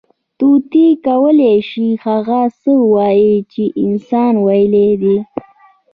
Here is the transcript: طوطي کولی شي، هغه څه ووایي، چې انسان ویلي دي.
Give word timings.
طوطي 0.39 0.85
کولی 1.07 1.55
شي، 1.69 1.87
هغه 2.05 2.41
څه 2.59 2.71
ووایي، 2.83 3.33
چې 3.51 3.63
انسان 3.85 4.33
ویلي 4.45 4.89
دي. 5.01 5.17